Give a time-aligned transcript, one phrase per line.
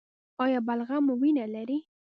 [0.43, 1.79] ایا بلغم مو وینه لري؟